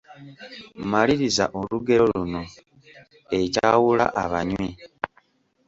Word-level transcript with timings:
Maliriza 0.91 1.45
olugero 1.59 2.03
luno: 2.13 2.41
Ekyawula 3.39 4.05
abanywi,….. 4.23 4.69